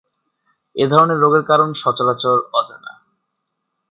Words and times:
এ 0.75 0.85
ধরনের 0.91 1.21
রোগের 1.23 1.43
কারণ 1.43 1.69
সচারচর 1.73 2.37
অজানা। 2.53 2.93